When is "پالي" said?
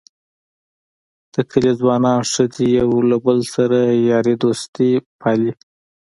5.19-5.51